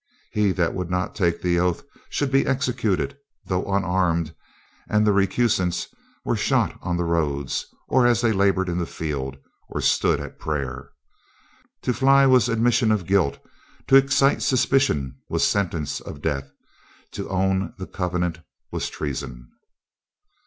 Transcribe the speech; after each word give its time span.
He 0.31 0.51
that 0.53 0.73
would 0.73 0.89
not 0.89 1.13
take 1.13 1.43
the 1.43 1.59
oath 1.59 1.83
should 2.09 2.31
be 2.31 2.47
executed, 2.47 3.19
though 3.45 3.65
unarmed, 3.71 4.33
and 4.89 5.05
the 5.05 5.11
recusants 5.13 5.89
were 6.25 6.35
shot 6.35 6.75
on 6.81 6.97
the 6.97 7.03
roads, 7.03 7.67
or 7.87 8.07
as 8.07 8.19
they 8.21 8.31
labored 8.31 8.67
in 8.67 8.79
the 8.79 8.87
field, 8.87 9.37
or 9.69 9.79
stood 9.79 10.19
at 10.19 10.39
prayer. 10.39 10.89
To 11.83 11.93
fly 11.93 12.25
was 12.25 12.49
admission 12.49 12.91
of 12.91 13.05
guilt; 13.05 13.37
to 13.89 13.95
excite 13.95 14.41
suspicion 14.41 15.17
was 15.29 15.45
sentence 15.45 15.99
of 16.01 16.19
death; 16.23 16.51
to 17.11 17.29
own 17.29 17.75
the 17.77 17.85
covenant 17.85 18.39
was 18.71 18.89
treason. 18.89 19.49